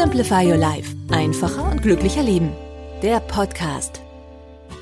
Simplify 0.00 0.44
Your 0.48 0.58
Life. 0.58 0.94
Einfacher 1.10 1.72
und 1.72 1.82
glücklicher 1.82 2.22
Leben. 2.22 2.52
Der 3.02 3.18
Podcast. 3.18 4.00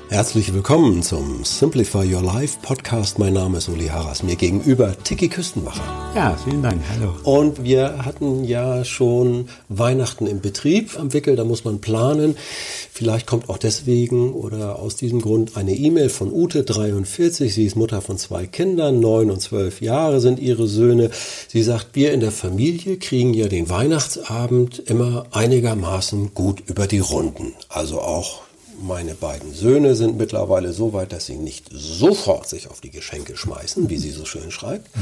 Herzlich 0.09 0.53
willkommen 0.53 1.03
zum 1.03 1.43
Simplify 1.43 2.15
Your 2.15 2.21
Life 2.21 2.59
Podcast. 2.61 3.19
Mein 3.19 3.33
Name 3.33 3.57
ist 3.57 3.67
Uli 3.67 3.87
Harras. 3.87 4.23
Mir 4.23 4.37
gegenüber 4.37 4.95
Tiki 5.03 5.27
Küstenmacher. 5.27 5.83
Ja, 6.15 6.37
vielen 6.41 6.63
Dank. 6.63 6.81
Hallo. 6.95 7.13
Und 7.23 7.61
wir 7.61 8.05
hatten 8.05 8.45
ja 8.45 8.85
schon 8.85 9.49
Weihnachten 9.67 10.25
im 10.25 10.39
Betrieb 10.39 10.97
am 10.97 11.11
Wickel. 11.11 11.35
Da 11.35 11.43
muss 11.43 11.65
man 11.65 11.81
planen. 11.81 12.37
Vielleicht 12.89 13.27
kommt 13.27 13.49
auch 13.49 13.57
deswegen 13.57 14.31
oder 14.31 14.79
aus 14.79 14.95
diesem 14.95 15.21
Grund 15.21 15.57
eine 15.57 15.75
E-Mail 15.75 16.07
von 16.07 16.31
Ute, 16.31 16.63
43. 16.63 17.53
Sie 17.53 17.65
ist 17.65 17.75
Mutter 17.75 18.01
von 18.01 18.17
zwei 18.17 18.47
Kindern. 18.47 19.01
Neun 19.01 19.29
und 19.29 19.41
zwölf 19.41 19.81
Jahre 19.81 20.21
sind 20.21 20.39
ihre 20.39 20.67
Söhne. 20.67 21.11
Sie 21.49 21.63
sagt, 21.63 21.87
wir 21.93 22.13
in 22.13 22.21
der 22.21 22.31
Familie 22.31 22.95
kriegen 22.95 23.33
ja 23.33 23.49
den 23.49 23.69
Weihnachtsabend 23.69 24.79
immer 24.79 25.25
einigermaßen 25.31 26.33
gut 26.33 26.63
über 26.65 26.87
die 26.87 26.99
Runden. 26.99 27.53
Also 27.67 27.99
auch 27.99 28.46
meine 28.79 29.15
beiden 29.15 29.53
Söhne 29.53 29.95
sind 29.95 30.17
mittlerweile 30.17 30.73
so 30.73 30.93
weit, 30.93 31.11
dass 31.11 31.25
sie 31.25 31.37
nicht 31.37 31.69
sofort 31.71 32.47
sich 32.47 32.69
auf 32.69 32.81
die 32.81 32.91
Geschenke 32.91 33.35
schmeißen, 33.35 33.89
wie 33.89 33.97
sie 33.97 34.11
so 34.11 34.25
schön 34.25 34.51
schreibt. 34.51 34.95
Mhm. 34.95 35.01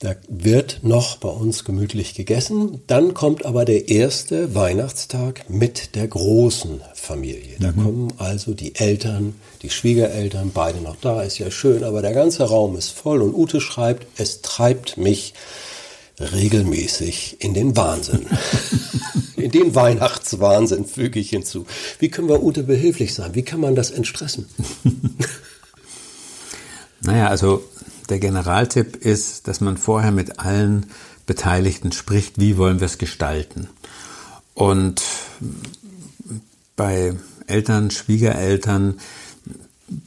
Da 0.00 0.14
wird 0.28 0.80
noch 0.82 1.16
bei 1.18 1.28
uns 1.28 1.64
gemütlich 1.64 2.14
gegessen. 2.14 2.82
Dann 2.86 3.14
kommt 3.14 3.44
aber 3.44 3.64
der 3.64 3.88
erste 3.88 4.54
Weihnachtstag 4.54 5.48
mit 5.48 5.94
der 5.94 6.08
großen 6.08 6.80
Familie. 6.94 7.56
Da 7.60 7.72
mhm. 7.72 7.82
kommen 7.82 8.12
also 8.18 8.54
die 8.54 8.74
Eltern, 8.74 9.34
die 9.62 9.70
Schwiegereltern, 9.70 10.50
beide 10.52 10.80
noch 10.80 10.96
da, 11.00 11.22
ist 11.22 11.38
ja 11.38 11.50
schön, 11.50 11.84
aber 11.84 12.02
der 12.02 12.12
ganze 12.12 12.44
Raum 12.44 12.76
ist 12.76 12.90
voll 12.90 13.22
und 13.22 13.34
Ute 13.34 13.60
schreibt, 13.60 14.06
es 14.18 14.42
treibt 14.42 14.96
mich 14.96 15.34
regelmäßig 16.20 17.36
in 17.40 17.54
den 17.54 17.76
Wahnsinn. 17.76 18.26
in 19.36 19.50
den 19.50 19.74
Weihnachtswahnsinn 19.74 20.86
füge 20.86 21.20
ich 21.20 21.30
hinzu. 21.30 21.66
Wie 21.98 22.08
können 22.08 22.28
wir 22.28 22.42
Ute 22.42 22.62
behilflich 22.62 23.14
sein? 23.14 23.34
Wie 23.34 23.42
kann 23.42 23.60
man 23.60 23.74
das 23.74 23.90
entstressen? 23.90 24.46
naja, 27.02 27.28
also 27.28 27.64
der 28.08 28.18
Generaltipp 28.18 28.96
ist, 28.96 29.48
dass 29.48 29.60
man 29.60 29.76
vorher 29.76 30.12
mit 30.12 30.38
allen 30.38 30.86
Beteiligten 31.26 31.92
spricht, 31.92 32.38
wie 32.38 32.56
wollen 32.56 32.80
wir 32.80 32.86
es 32.86 32.98
gestalten. 32.98 33.68
Und 34.54 35.02
bei 36.76 37.14
Eltern, 37.46 37.90
Schwiegereltern, 37.90 39.00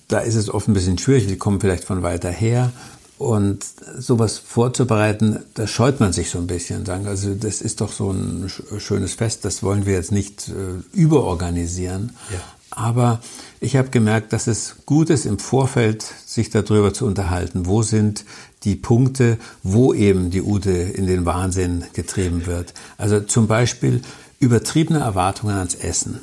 da 0.08 0.20
ist 0.20 0.36
es 0.36 0.50
oft 0.50 0.68
ein 0.68 0.74
bisschen 0.74 0.98
schwierig, 0.98 1.28
die 1.28 1.38
kommen 1.38 1.62
vielleicht 1.62 1.84
von 1.84 2.04
weiter 2.04 2.32
her 2.32 2.72
und 3.20 3.66
sowas 3.98 4.38
vorzubereiten, 4.38 5.40
da 5.54 5.68
scheut 5.68 6.00
man 6.00 6.14
sich 6.14 6.30
so 6.30 6.38
ein 6.40 6.48
bisschen. 6.48 6.86
Sagen, 6.86 7.06
also 7.06 7.36
das 7.36 7.62
ist 7.62 7.82
doch 7.82 7.92
so 7.92 8.12
ein 8.12 8.50
schönes 8.78 9.14
Fest, 9.14 9.44
das 9.44 9.62
wollen 9.62 9.86
wir 9.86 9.94
jetzt 9.94 10.14
nicht 10.14 10.48
äh, 10.48 10.98
überorganisieren. 10.98 12.14
Ja. 12.32 12.40
Aber 12.72 13.20
ich 13.60 13.76
habe 13.76 13.90
gemerkt, 13.90 14.32
dass 14.32 14.48
es 14.48 14.78
gut 14.86 15.10
ist, 15.10 15.26
im 15.26 15.38
Vorfeld 15.38 16.06
sich 16.26 16.50
darüber 16.50 16.94
zu 16.94 17.06
unterhalten. 17.06 17.66
Wo 17.66 17.82
sind 17.84 18.24
die 18.64 18.78
Punkte, 18.78 19.38
wo 19.64 19.94
eben 19.94 20.30
die 20.30 20.42
Ute 20.42 20.72
in 20.72 21.06
den 21.06 21.26
Wahnsinn 21.26 21.84
getrieben 21.92 22.46
wird? 22.46 22.74
Also 22.98 23.20
zum 23.20 23.48
Beispiel 23.48 24.02
übertriebene 24.40 25.00
Erwartungen 25.00 25.58
ans 25.58 25.76
Essen. 25.76 26.22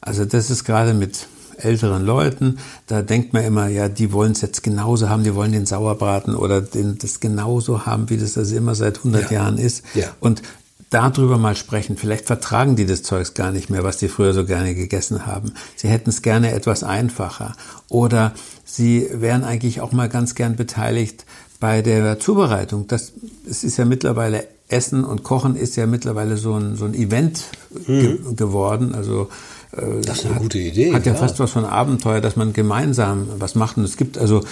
Also 0.00 0.24
das 0.24 0.48
ist 0.48 0.64
gerade 0.64 0.94
mit 0.94 1.26
älteren 1.58 2.04
Leuten, 2.04 2.58
da 2.86 3.02
denkt 3.02 3.32
man 3.32 3.44
immer, 3.44 3.68
ja, 3.68 3.88
die 3.88 4.12
wollen 4.12 4.32
es 4.32 4.40
jetzt 4.40 4.62
genauso 4.62 5.08
haben, 5.08 5.24
die 5.24 5.34
wollen 5.34 5.52
den 5.52 5.66
Sauerbraten 5.66 6.34
oder 6.34 6.60
den, 6.60 6.98
das 6.98 7.20
genauso 7.20 7.86
haben, 7.86 8.10
wie 8.10 8.16
das, 8.16 8.34
das 8.34 8.52
immer 8.52 8.74
seit 8.74 8.98
100 8.98 9.30
ja. 9.30 9.38
Jahren 9.38 9.58
ist. 9.58 9.84
Ja. 9.94 10.08
Und 10.20 10.42
darüber 10.90 11.38
mal 11.38 11.56
sprechen. 11.56 11.96
Vielleicht 11.96 12.26
vertragen 12.26 12.76
die 12.76 12.86
das 12.86 13.02
Zeugs 13.02 13.34
gar 13.34 13.50
nicht 13.50 13.68
mehr, 13.68 13.82
was 13.82 13.96
die 13.96 14.08
früher 14.08 14.32
so 14.32 14.44
gerne 14.44 14.74
gegessen 14.74 15.26
haben. 15.26 15.52
Sie 15.74 15.88
hätten 15.88 16.10
es 16.10 16.22
gerne 16.22 16.52
etwas 16.52 16.84
einfacher. 16.84 17.54
Oder 17.88 18.32
sie 18.64 19.08
wären 19.12 19.42
eigentlich 19.42 19.80
auch 19.80 19.92
mal 19.92 20.08
ganz 20.08 20.34
gern 20.34 20.54
beteiligt 20.54 21.24
bei 21.58 21.82
der 21.82 22.20
Zubereitung. 22.20 22.86
Das, 22.86 23.12
es 23.48 23.64
ist 23.64 23.76
ja 23.76 23.84
mittlerweile 23.84 24.46
Essen 24.74 25.04
und 25.04 25.22
Kochen 25.22 25.56
ist 25.56 25.76
ja 25.76 25.86
mittlerweile 25.86 26.36
so 26.36 26.54
ein, 26.54 26.76
so 26.76 26.84
ein 26.84 26.94
Event 26.94 27.44
mhm. 27.86 28.00
ge 28.00 28.18
geworden. 28.34 28.94
Also 28.94 29.28
äh, 29.72 30.00
das 30.02 30.18
ist 30.18 30.26
eine 30.26 30.34
hat, 30.34 30.42
gute 30.42 30.58
Idee. 30.58 30.92
Hat 30.92 31.06
ja 31.06 31.14
fast 31.14 31.38
was 31.38 31.52
von 31.52 31.64
Abenteuer, 31.64 32.20
dass 32.20 32.36
man 32.36 32.52
gemeinsam 32.52 33.28
was 33.38 33.54
macht. 33.54 33.76
Und 33.76 33.84
es 33.84 33.96
gibt 33.96 34.18
also, 34.18 34.42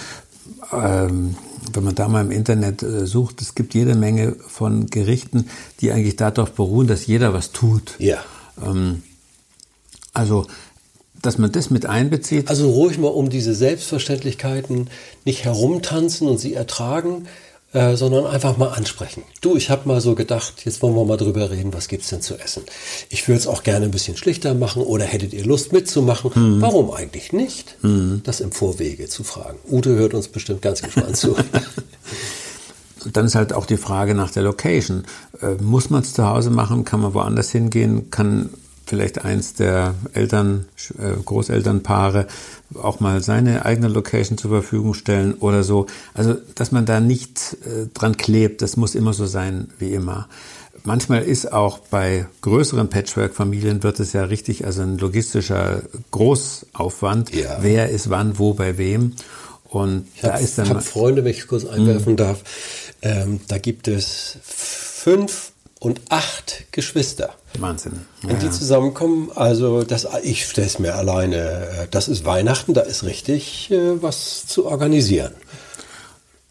ähm, 0.71 1.35
wenn 1.73 1.83
man 1.83 1.95
da 1.95 2.07
mal 2.07 2.21
im 2.23 2.31
Internet 2.31 2.81
äh, 2.81 3.05
sucht, 3.05 3.41
es 3.41 3.53
gibt 3.53 3.73
jede 3.73 3.95
Menge 3.95 4.35
von 4.47 4.87
Gerichten, 4.87 5.49
die 5.81 5.91
eigentlich 5.91 6.15
darauf 6.15 6.53
beruhen, 6.53 6.87
dass 6.87 7.05
jeder 7.05 7.33
was 7.33 7.51
tut. 7.51 7.95
Ja. 7.99 8.23
Ähm, 8.65 9.03
also 10.13 10.47
dass 11.21 11.37
man 11.37 11.53
das 11.53 11.69
mit 11.69 11.85
einbezieht. 11.85 12.49
Also 12.49 12.69
ruhig 12.69 12.97
mal 12.97 13.07
um 13.07 13.29
diese 13.29 13.55
Selbstverständlichkeiten 13.55 14.89
nicht 15.23 15.45
herumtanzen 15.45 16.27
und 16.27 16.37
sie 16.37 16.53
ertragen, 16.53 17.27
äh, 17.73 17.95
sondern 17.95 18.25
einfach 18.27 18.57
mal 18.57 18.69
ansprechen. 18.69 19.23
Du, 19.41 19.55
ich 19.55 19.69
habe 19.69 19.87
mal 19.87 19.99
so 19.99 20.15
gedacht, 20.15 20.65
jetzt 20.65 20.81
wollen 20.81 20.95
wir 20.95 21.05
mal 21.05 21.17
drüber 21.17 21.49
reden, 21.49 21.73
was 21.73 21.87
gibt's 21.87 22.09
denn 22.09 22.21
zu 22.21 22.37
essen? 22.39 22.63
Ich 23.09 23.27
würde 23.27 23.39
es 23.39 23.47
auch 23.47 23.63
gerne 23.63 23.85
ein 23.85 23.91
bisschen 23.91 24.15
schlichter 24.15 24.53
machen 24.53 24.83
oder 24.83 25.05
hättet 25.05 25.33
ihr 25.33 25.45
Lust 25.45 25.73
mitzumachen? 25.73 26.31
Mhm. 26.35 26.61
Warum 26.61 26.91
eigentlich 26.91 27.33
nicht? 27.33 27.75
Mhm. 27.83 28.21
Das 28.23 28.39
im 28.39 28.51
Vorwege 28.51 29.07
zu 29.07 29.23
fragen. 29.23 29.57
Ute 29.69 29.95
hört 29.95 30.13
uns 30.13 30.27
bestimmt 30.27 30.61
ganz 30.61 30.81
gespannt 30.81 31.17
zu. 31.17 31.35
dann 33.11 33.25
ist 33.25 33.35
halt 33.35 33.53
auch 33.53 33.65
die 33.65 33.77
Frage 33.77 34.13
nach 34.15 34.31
der 34.31 34.43
Location. 34.43 35.03
Äh, 35.41 35.55
muss 35.61 35.89
man 35.89 36.03
es 36.03 36.13
zu 36.13 36.27
Hause 36.27 36.49
machen? 36.49 36.85
Kann 36.85 37.01
man 37.01 37.13
woanders 37.13 37.51
hingehen? 37.51 38.09
Kann 38.11 38.49
vielleicht 38.85 39.23
eins 39.25 39.53
der 39.53 39.95
Eltern, 40.13 40.65
äh, 40.99 41.19
Großelternpaare 41.23 42.27
auch 42.81 42.99
mal 42.99 43.21
seine 43.21 43.65
eigene 43.65 43.87
Location 43.87 44.37
zur 44.37 44.51
Verfügung 44.51 44.93
stellen 44.93 45.33
oder 45.35 45.63
so. 45.63 45.87
Also, 46.13 46.35
dass 46.55 46.71
man 46.71 46.85
da 46.85 46.99
nicht 46.99 47.57
äh, 47.65 47.87
dran 47.93 48.17
klebt, 48.17 48.61
das 48.61 48.77
muss 48.77 48.95
immer 48.95 49.13
so 49.13 49.25
sein 49.25 49.69
wie 49.79 49.93
immer. 49.93 50.27
Manchmal 50.85 51.23
ist 51.23 51.53
auch 51.53 51.79
bei 51.79 52.27
größeren 52.41 52.89
Patchwork-Familien 52.89 53.83
wird 53.83 54.01
es 54.01 54.11
ja 54.11 54.25
richtig, 54.25 54.65
also 54.65 54.81
ein 54.81 54.97
logistischer 54.97 55.83
Großaufwand. 56.11 57.33
Ja. 57.33 57.59
Wer 57.61 57.89
ist 57.89 58.09
wann, 58.09 58.37
wo, 58.37 58.53
bei 58.53 58.77
wem. 58.77 59.13
Und 59.69 60.07
ich 60.15 60.21
da 60.21 60.33
hab, 60.33 60.41
ist 60.41 60.57
dann. 60.57 60.65
Ich 60.65 60.71
habe 60.71 60.81
Freunde, 60.81 61.23
wenn 61.23 61.31
ich 61.31 61.47
kurz 61.47 61.65
einwerfen 61.65 62.13
mhm. 62.13 62.17
darf. 62.17 62.43
Ähm, 63.01 63.39
da 63.47 63.57
gibt 63.59 63.87
es 63.87 64.37
fünf 64.43 65.52
und 65.83 65.99
acht 66.07 66.71
Geschwister. 66.71 67.35
Wahnsinn. 67.59 68.05
Ja. 68.21 68.29
Wenn 68.29 68.39
die 68.39 68.49
zusammenkommen, 68.49 69.31
also 69.35 69.83
das, 69.83 70.07
ich 70.23 70.45
stelle 70.45 70.67
es 70.67 70.79
mir 70.79 70.95
alleine, 70.95 71.35
äh, 71.35 71.87
das 71.91 72.07
ist 72.07 72.23
Weihnachten, 72.23 72.73
da 72.73 72.81
ist 72.81 73.03
richtig 73.03 73.69
äh, 73.69 74.01
was 74.01 74.47
zu 74.47 74.65
organisieren. 74.65 75.33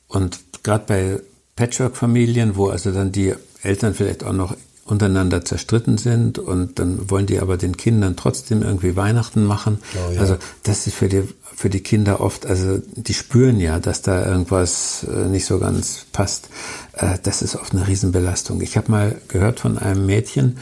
Und 0.06 0.38
gerade 0.62 0.84
bei 0.87 1.20
Patchwork-Familien, 1.56 2.56
wo 2.56 2.69
also 2.69 2.93
dann 2.93 3.10
die 3.10 3.34
Eltern 3.62 3.94
vielleicht 3.94 4.23
auch 4.23 4.34
noch 4.34 4.55
untereinander 4.93 5.44
zerstritten 5.44 5.99
sind 5.99 6.39
und 6.39 6.79
dann 6.79 7.11
wollen 7.11 7.27
die 7.27 7.41
aber 7.41 7.56
den 7.56 7.77
Kindern 7.77 8.15
trotzdem 8.15 8.62
irgendwie 8.62 8.94
Weihnachten 8.94 9.44
machen. 9.44 9.79
Oh, 9.94 10.12
ja. 10.12 10.21
Also 10.21 10.37
das 10.62 10.87
ist 10.87 10.94
für 10.94 11.09
die, 11.09 11.25
für 11.43 11.71
die 11.71 11.81
Kinder 11.81 12.21
oft, 12.21 12.47
also 12.47 12.81
die 12.94 13.15
spüren 13.15 13.59
ja, 13.59 13.81
dass 13.81 14.03
da 14.03 14.25
irgendwas 14.25 15.05
äh, 15.05 15.29
nicht 15.29 15.47
so 15.47 15.59
ganz 15.59 16.06
passt. 16.12 16.50
Äh, 16.93 17.19
das 17.23 17.43
ist 17.43 17.56
oft 17.56 17.73
eine 17.73 17.89
Riesenbelastung. 17.89 18.61
Ich 18.61 18.77
habe 18.77 18.91
mal 18.93 19.17
gehört 19.29 19.61
von 19.61 19.79
einem 19.79 20.06
Mädchen, 20.06 20.59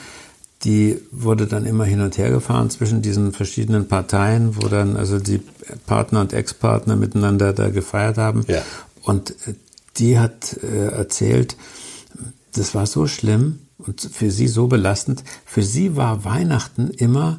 die 0.62 1.00
wurde 1.10 1.46
dann 1.46 1.66
immer 1.66 1.84
hin 1.84 2.00
und 2.00 2.16
her 2.16 2.30
gefahren 2.30 2.70
zwischen 2.70 3.02
diesen 3.02 3.32
verschiedenen 3.32 3.88
Parteien, 3.88 4.56
wo 4.56 4.68
dann 4.68 4.96
also 4.96 5.18
die 5.18 5.42
Partner 5.86 6.20
und 6.20 6.32
Ex-Partner 6.32 6.96
miteinander 6.96 7.52
da 7.52 7.68
gefeiert 7.70 8.16
haben. 8.16 8.44
Ja. 8.46 8.62
Und 9.02 9.30
äh, 9.30 9.54
die 9.96 10.18
hat 10.18 10.54
erzählt, 10.62 11.56
das 12.54 12.74
war 12.74 12.86
so 12.86 13.06
schlimm, 13.06 13.58
und 13.86 14.00
für 14.00 14.30
sie 14.30 14.48
so 14.48 14.66
belastend. 14.66 15.24
Für 15.44 15.62
sie 15.62 15.96
war 15.96 16.24
Weihnachten 16.24 16.90
immer 16.90 17.38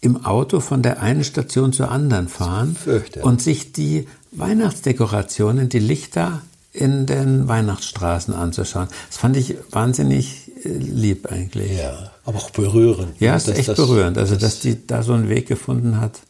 im 0.00 0.24
Auto 0.24 0.60
von 0.60 0.82
der 0.82 1.00
einen 1.00 1.24
Station 1.24 1.72
zur 1.72 1.90
anderen 1.90 2.28
fahren 2.28 2.76
und 3.22 3.40
sich 3.40 3.72
die 3.72 4.08
Weihnachtsdekorationen, 4.32 5.68
die 5.68 5.78
Lichter 5.78 6.42
in 6.72 7.06
den 7.06 7.48
Weihnachtsstraßen 7.48 8.34
anzuschauen. 8.34 8.88
Das 9.08 9.18
fand 9.18 9.36
ich 9.36 9.56
wahnsinnig 9.70 10.50
äh, 10.64 10.68
lieb 10.70 11.30
eigentlich. 11.30 11.72
Ja, 11.78 12.10
aber 12.24 12.38
auch 12.38 12.50
berührend. 12.50 13.20
Ja, 13.20 13.36
es 13.36 13.46
ist 13.46 13.58
echt 13.58 13.68
das, 13.68 13.76
berührend. 13.76 14.18
Also, 14.18 14.36
dass 14.36 14.60
die 14.60 14.86
da 14.86 15.02
so 15.02 15.12
einen 15.12 15.28
Weg 15.28 15.46
gefunden 15.46 16.00
hat. 16.00 16.20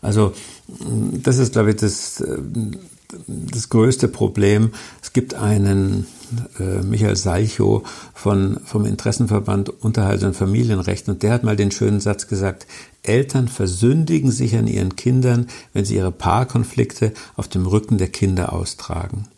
Also, 0.00 0.32
das 1.12 1.38
ist, 1.38 1.52
glaube 1.52 1.70
ich, 1.70 1.76
das, 1.76 2.20
äh, 2.20 2.38
das 3.26 3.68
größte 3.68 4.08
Problem. 4.08 4.72
Es 5.02 5.12
gibt 5.12 5.34
einen 5.34 6.06
äh, 6.58 6.82
Michael 6.82 7.16
Salchow 7.16 7.82
von, 8.14 8.60
vom 8.64 8.84
Interessenverband 8.84 9.68
Unterhalt 9.68 10.22
und 10.22 10.34
Familienrecht 10.34 11.08
und 11.08 11.22
der 11.22 11.32
hat 11.32 11.44
mal 11.44 11.56
den 11.56 11.70
schönen 11.70 12.00
Satz 12.00 12.26
gesagt, 12.26 12.66
Eltern 13.02 13.48
versündigen 13.48 14.30
sich 14.30 14.56
an 14.56 14.66
ihren 14.66 14.96
Kindern, 14.96 15.48
wenn 15.72 15.84
sie 15.84 15.96
ihre 15.96 16.12
Paarkonflikte 16.12 17.12
auf 17.36 17.48
dem 17.48 17.66
Rücken 17.66 17.98
der 17.98 18.08
Kinder 18.08 18.52
austragen. 18.52 19.28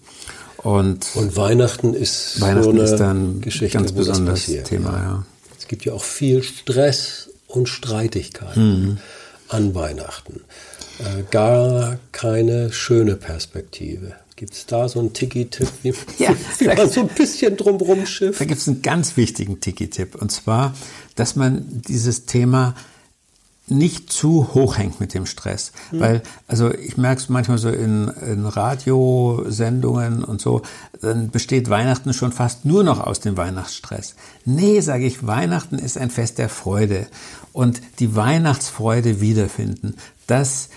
Und, 0.59 1.07
und 1.15 1.37
Weihnachten 1.37 1.93
ist 1.93 2.41
Weihnachten 2.41 2.65
so 2.65 2.71
eine 2.71 2.83
ist 2.83 2.97
dann 2.97 3.41
Geschichte, 3.41 3.77
ganz 3.77 3.93
besonderes 3.93 4.47
Thema. 4.65 4.93
Ja. 4.93 5.27
Es 5.59 5.69
gibt 5.69 5.85
ja 5.85 5.93
auch 5.93 6.05
viel 6.05 6.43
Stress 6.43 7.31
und 7.47 7.69
Streitigkeiten 7.69 8.83
mhm. 8.83 8.99
an 9.49 9.75
Weihnachten. 9.75 10.41
Äh, 10.99 11.23
gar 11.31 11.99
keine 12.13 12.73
schöne 12.73 13.17
Perspektive. 13.17 14.15
Gibt 14.37 14.55
es 14.55 14.67
da 14.67 14.89
so 14.89 14.99
einen 14.99 15.13
Tiki-Tipp, 15.13 15.69
wie, 15.83 15.95
ja, 16.19 16.35
wie 16.59 16.67
man 16.67 16.91
so 16.91 17.03
ein 17.03 17.09
bisschen 17.09 17.57
drumherum 17.57 18.07
schifft? 18.07 18.41
Da 18.41 18.45
gibt 18.45 18.61
es 18.61 18.69
einen 18.69 18.83
ganz 18.83 19.17
wichtigen 19.17 19.61
Tiki-Tipp. 19.61 20.17
Und 20.17 20.33
zwar, 20.33 20.75
dass 21.15 21.37
man 21.37 21.65
dieses 21.87 22.27
Thema 22.27 22.75
nicht 23.67 24.13
zu 24.13 24.53
hoch 24.53 24.77
hängt 24.77 25.01
mit 25.01 25.15
dem 25.15 25.25
Stress. 25.25 25.73
Mhm. 25.91 26.01
Weil, 26.01 26.23
also 26.47 26.73
ich 26.73 26.97
merke 26.97 27.23
es 27.23 27.29
manchmal 27.29 27.59
so 27.59 27.71
in, 27.71 28.09
in 28.09 28.45
Radiosendungen 28.45 30.23
und 30.23 30.41
so, 30.41 30.63
dann 31.01 31.31
besteht 31.31 31.71
Weihnachten 31.71 32.13
schon 32.13 32.33
fast 32.33 32.65
nur 32.67 32.85
noch 32.85 33.01
aus 33.01 33.21
dem 33.21 33.37
Weihnachtsstress. 33.37 34.17
Nee, 34.45 34.81
sage 34.81 35.07
ich, 35.07 35.27
Weihnachten 35.27 35.79
ist 35.79 35.97
ein 35.97 36.11
Fest 36.11 36.39
der 36.39 36.51
Freude. 36.51 37.07
Und 37.53 37.81
die 38.01 38.15
Weihnachtsfreude 38.15 39.21
wiederfinden, 39.21 39.95
das 40.27 40.69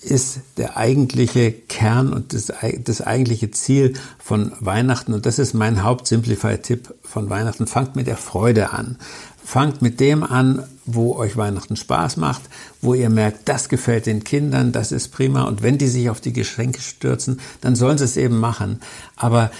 ist 0.00 0.40
der 0.56 0.76
eigentliche 0.76 1.52
Kern 1.52 2.12
und 2.12 2.32
das, 2.32 2.52
das 2.84 3.00
eigentliche 3.00 3.50
Ziel 3.50 3.94
von 4.18 4.52
Weihnachten. 4.60 5.12
Und 5.12 5.26
das 5.26 5.38
ist 5.38 5.54
mein 5.54 5.82
Haupt-Simplify-Tipp 5.82 6.94
von 7.02 7.28
Weihnachten. 7.30 7.66
Fangt 7.66 7.96
mit 7.96 8.06
der 8.06 8.16
Freude 8.16 8.72
an. 8.72 8.96
Fangt 9.44 9.82
mit 9.82 9.98
dem 9.98 10.22
an, 10.22 10.62
wo 10.84 11.16
euch 11.16 11.36
Weihnachten 11.36 11.76
Spaß 11.76 12.16
macht, 12.16 12.42
wo 12.80 12.94
ihr 12.94 13.10
merkt, 13.10 13.48
das 13.48 13.68
gefällt 13.68 14.06
den 14.06 14.22
Kindern, 14.22 14.72
das 14.72 14.92
ist 14.92 15.08
prima. 15.08 15.44
Und 15.44 15.62
wenn 15.62 15.78
die 15.78 15.88
sich 15.88 16.10
auf 16.10 16.20
die 16.20 16.32
Geschenke 16.32 16.80
stürzen, 16.80 17.40
dann 17.60 17.74
sollen 17.74 17.98
sie 17.98 18.04
es 18.04 18.16
eben 18.16 18.38
machen. 18.38 18.80
Aber 19.16 19.50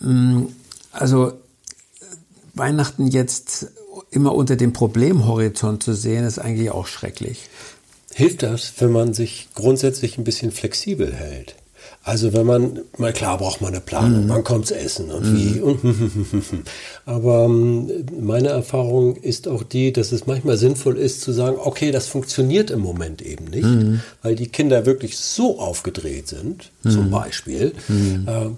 mh, 0.00 0.10
mm, 0.10 0.48
also 0.92 1.32
Weihnachten 2.54 3.08
jetzt 3.08 3.68
immer 4.10 4.34
unter 4.34 4.56
dem 4.56 4.72
Problemhorizont 4.72 5.82
zu 5.82 5.94
sehen, 5.94 6.24
ist 6.24 6.38
eigentlich 6.38 6.70
auch 6.70 6.86
schrecklich. 6.86 7.48
Hilft 8.14 8.42
das, 8.42 8.72
wenn 8.78 8.92
man 8.92 9.12
sich 9.12 9.48
grundsätzlich 9.54 10.18
ein 10.18 10.24
bisschen 10.24 10.52
flexibel 10.52 11.12
hält? 11.12 11.56
Also 12.02 12.34
wenn 12.34 12.46
man, 12.46 12.80
mal 12.98 13.14
klar 13.14 13.38
braucht 13.38 13.62
man 13.62 13.72
eine 13.72 13.80
Planung, 13.80 14.24
mhm. 14.24 14.28
wann 14.28 14.44
kommt's 14.44 14.70
essen 14.70 15.10
und 15.10 15.32
mhm. 15.32 15.36
wie. 15.36 15.60
Und 15.60 15.80
Aber 17.06 17.44
ähm, 17.44 17.90
meine 18.20 18.48
Erfahrung 18.48 19.16
ist 19.16 19.48
auch 19.48 19.62
die, 19.62 19.92
dass 19.92 20.12
es 20.12 20.26
manchmal 20.26 20.58
sinnvoll 20.58 20.98
ist 20.98 21.22
zu 21.22 21.32
sagen, 21.32 21.56
okay, 21.58 21.92
das 21.92 22.06
funktioniert 22.06 22.70
im 22.70 22.80
Moment 22.80 23.22
eben 23.22 23.46
nicht, 23.46 23.64
mhm. 23.64 24.00
weil 24.22 24.34
die 24.34 24.48
Kinder 24.48 24.84
wirklich 24.84 25.16
so 25.16 25.58
aufgedreht 25.58 26.28
sind, 26.28 26.70
zum 26.82 27.06
mhm. 27.06 27.10
Beispiel. 27.10 27.72
Mhm. 27.88 28.28
Äh, 28.28 28.50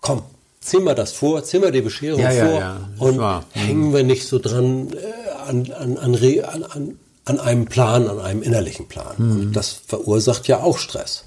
komm, 0.00 0.22
zieh 0.60 0.80
mal 0.80 0.94
das 0.94 1.12
vor, 1.12 1.44
zieh 1.44 1.58
mal 1.58 1.72
die 1.72 1.82
Bescherung 1.82 2.22
ja, 2.22 2.30
vor 2.30 2.54
ja, 2.54 2.58
ja. 2.58 2.88
und 2.98 3.18
mhm. 3.18 3.42
hängen 3.50 3.92
wir 3.92 4.02
nicht 4.02 4.26
so 4.26 4.38
dran 4.38 4.88
äh, 4.92 5.48
an, 5.48 5.70
an, 5.72 5.98
an, 5.98 6.14
an, 6.64 6.98
an 7.24 7.40
einem 7.40 7.66
Plan, 7.66 8.08
an 8.08 8.20
einem 8.20 8.42
innerlichen 8.42 8.86
Plan. 8.86 9.16
Und 9.16 9.52
das 9.52 9.70
verursacht 9.70 10.46
ja 10.48 10.60
auch 10.60 10.78
Stress. 10.78 11.24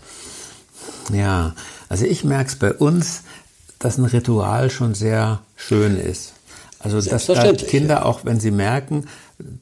Ja, 1.11 1.55
also 1.89 2.05
ich 2.05 2.23
merke 2.23 2.49
es 2.49 2.55
bei 2.55 2.73
uns, 2.73 3.23
dass 3.79 3.97
ein 3.97 4.05
Ritual 4.05 4.69
schon 4.69 4.93
sehr 4.93 5.41
schön 5.55 5.97
ist. 5.97 6.33
Also 6.79 7.01
dass 7.01 7.25
da 7.25 7.53
Kinder 7.53 7.95
ja. 7.95 8.05
auch, 8.05 8.25
wenn 8.25 8.39
sie 8.39 8.51
merken, 8.51 9.07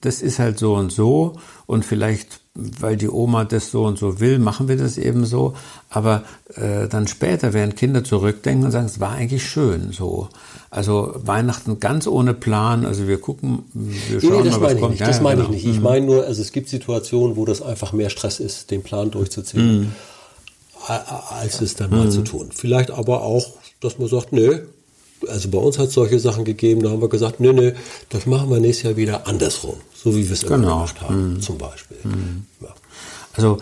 das 0.01 0.21
ist 0.21 0.39
halt 0.39 0.59
so 0.59 0.75
und 0.75 0.91
so 0.91 1.37
und 1.65 1.85
vielleicht, 1.85 2.41
weil 2.55 2.97
die 2.97 3.09
Oma 3.09 3.43
das 3.43 3.69
so 3.69 3.83
und 3.83 3.99
so 3.99 4.19
will, 4.19 4.39
machen 4.39 4.67
wir 4.67 4.77
das 4.77 4.97
eben 4.97 5.25
so. 5.25 5.53
Aber 5.89 6.23
äh, 6.55 6.87
dann 6.87 7.07
später 7.07 7.53
werden 7.53 7.75
Kinder 7.75 8.03
zurückdenken 8.03 8.65
und 8.65 8.71
sagen, 8.71 8.85
es 8.85 8.99
war 8.99 9.11
eigentlich 9.11 9.45
schön 9.45 9.91
so. 9.91 10.29
Also 10.69 11.13
Weihnachten 11.17 11.79
ganz 11.79 12.07
ohne 12.07 12.33
Plan. 12.33 12.85
Also 12.85 13.07
wir 13.07 13.19
gucken, 13.19 13.63
wir 13.73 14.21
schauen 14.21 14.43
nee, 14.43 14.49
nee, 14.49 14.57
mal, 14.57 14.61
was 14.61 14.79
kommt. 14.79 14.91
Nicht. 14.91 15.01
Ja, 15.01 15.07
das 15.07 15.21
meine 15.21 15.41
genau. 15.41 15.53
ich 15.53 15.63
nicht. 15.63 15.71
Ich 15.71 15.77
mhm. 15.77 15.83
meine 15.83 16.05
nur, 16.05 16.25
also 16.25 16.41
es 16.41 16.51
gibt 16.51 16.69
Situationen, 16.69 17.35
wo 17.35 17.45
das 17.45 17.61
einfach 17.61 17.93
mehr 17.93 18.09
Stress 18.09 18.39
ist, 18.39 18.71
den 18.71 18.83
Plan 18.83 19.11
durchzuziehen. 19.11 19.81
Mhm 19.81 19.91
als 20.87 21.61
es 21.61 21.75
dann 21.75 21.89
mal 21.89 22.05
mhm. 22.05 22.11
zu 22.11 22.21
tun. 22.23 22.49
Vielleicht 22.53 22.91
aber 22.91 23.23
auch, 23.23 23.45
dass 23.81 23.97
man 23.97 24.07
sagt, 24.07 24.31
nö, 24.31 24.59
also 25.27 25.49
bei 25.49 25.57
uns 25.57 25.79
hat 25.79 25.87
es 25.87 25.93
solche 25.93 26.19
Sachen 26.19 26.45
gegeben, 26.45 26.83
da 26.83 26.89
haben 26.89 27.01
wir 27.01 27.09
gesagt, 27.09 27.39
nö, 27.39 27.53
nö, 27.53 27.73
das 28.09 28.25
machen 28.25 28.49
wir 28.49 28.59
nächstes 28.59 28.83
Jahr 28.83 28.97
wieder 28.97 29.27
andersrum, 29.27 29.75
so 30.05 30.15
wie 30.15 30.23
wir 30.23 30.33
es 30.33 30.43
immer 30.43 30.57
genau. 30.57 30.75
gemacht 30.75 31.01
haben, 31.01 31.33
mhm. 31.33 31.41
zum 31.41 31.57
Beispiel. 31.57 31.97
Mhm. 32.03 32.45
Ja. 32.61 32.67
Also 33.33 33.57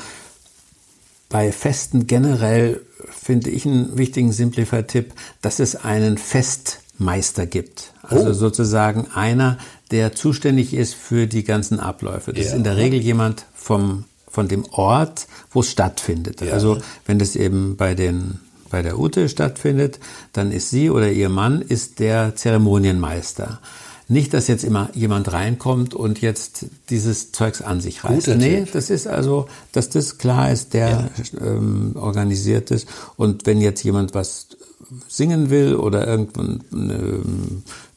bei 1.29 1.53
Festen 1.53 2.05
generell 2.05 2.81
finde 3.09 3.49
ich 3.49 3.65
einen 3.65 3.97
wichtigen 3.97 4.33
Simplify-Tipp, 4.33 5.13
dass 5.41 5.59
es 5.59 5.77
einen 5.77 6.17
Festmeister 6.17 7.45
gibt. 7.45 7.93
Also 8.01 8.31
oh. 8.31 8.33
sozusagen 8.33 9.07
einer, 9.15 9.57
der 9.91 10.11
zuständig 10.11 10.73
ist 10.73 10.95
für 10.95 11.27
die 11.27 11.45
ganzen 11.45 11.79
Abläufe. 11.79 12.33
Das 12.33 12.43
ja. 12.43 12.51
ist 12.51 12.57
in 12.57 12.65
der 12.65 12.75
Regel 12.75 12.99
jemand 12.99 13.45
vom 13.55 14.03
von 14.29 14.47
dem 14.47 14.65
Ort, 14.71 15.27
wo 15.51 15.59
es 15.61 15.69
stattfindet. 15.69 16.41
Ja. 16.41 16.53
Also 16.53 16.79
wenn 17.05 17.19
das 17.19 17.35
eben 17.35 17.77
bei 17.77 17.93
den 17.93 18.39
bei 18.69 18.81
der 18.81 18.99
Ute 18.99 19.29
stattfindet, 19.29 19.99
dann 20.33 20.51
ist 20.51 20.71
sie 20.71 20.89
oder 20.89 21.09
ihr 21.11 21.29
Mann 21.29 21.61
ist 21.61 21.99
der 21.99 22.35
Zeremonienmeister. 22.35 23.59
Nicht, 24.13 24.33
dass 24.35 24.47
jetzt 24.47 24.63
immer 24.63 24.89
jemand 24.93 25.33
reinkommt 25.33 25.95
und 25.95 26.21
jetzt 26.21 26.67
dieses 26.91 27.31
Zeugs 27.31 27.63
an 27.63 27.81
sich 27.81 28.03
reißt. 28.03 28.27
Guter 28.27 28.37
nee, 28.37 28.59
Tipp. 28.59 28.71
das 28.73 28.91
ist 28.91 29.07
also, 29.07 29.47
dass 29.71 29.89
das 29.89 30.19
klar 30.19 30.51
ist, 30.51 30.75
der 30.75 30.89
ja. 30.89 31.09
ähm, 31.41 31.95
organisiert 31.95 32.69
ist. 32.69 32.87
Und 33.17 33.47
wenn 33.47 33.59
jetzt 33.59 33.83
jemand 33.83 34.13
was 34.13 34.49
singen 35.07 35.49
will 35.49 35.75
oder 35.75 36.05
irgendeine 36.05 37.21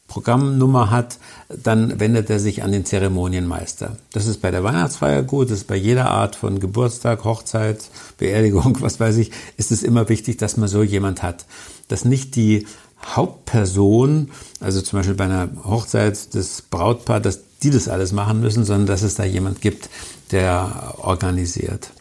Programmnummer 0.07 0.89
hat, 0.89 1.19
dann 1.49 1.99
wendet 1.99 2.31
er 2.31 2.39
sich 2.39 2.63
an 2.63 2.71
den 2.71 2.83
Zeremonienmeister. 2.83 3.97
Das 4.11 4.25
ist 4.25 4.41
bei 4.41 4.49
der 4.49 4.63
Weihnachtsfeier 4.63 5.21
gut, 5.21 5.51
das 5.51 5.59
ist 5.59 5.67
bei 5.67 5.75
jeder 5.75 6.09
Art 6.09 6.35
von 6.35 6.59
Geburtstag, 6.59 7.25
Hochzeit, 7.25 7.89
Beerdigung, 8.17 8.77
was 8.81 8.99
weiß 8.99 9.17
ich, 9.17 9.31
ist 9.57 9.71
es 9.71 9.83
immer 9.83 10.09
wichtig, 10.09 10.37
dass 10.37 10.57
man 10.57 10.67
so 10.67 10.81
jemand 10.81 11.21
hat. 11.21 11.45
Dass 11.89 12.05
nicht 12.05 12.35
die 12.35 12.65
Hauptperson, 13.05 14.31
also 14.59 14.81
zum 14.81 14.99
Beispiel 14.99 15.15
bei 15.15 15.25
einer 15.25 15.49
Hochzeit 15.63 16.33
des 16.33 16.61
Brautpaar, 16.63 17.19
dass 17.19 17.39
die 17.63 17.69
das 17.69 17.87
alles 17.87 18.11
machen 18.11 18.39
müssen, 18.41 18.65
sondern 18.65 18.87
dass 18.87 19.01
es 19.01 19.15
da 19.15 19.23
jemand 19.23 19.61
gibt, 19.61 19.89
der 20.31 20.95
organisiert. 20.97 21.91